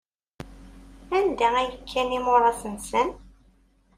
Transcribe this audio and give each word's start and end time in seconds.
Anda 1.17 1.47
ay 1.59 1.69
kkan 1.77 2.09
imuras-nsen? 2.17 3.09